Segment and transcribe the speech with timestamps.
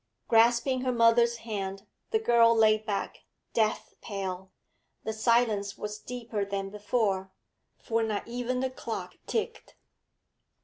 [0.27, 3.21] Grasping her mother's hand, the girl lay back,
[3.53, 4.51] death pale.
[5.03, 7.31] The silence was deeper than before,
[7.77, 9.75] for not even the clock ticked....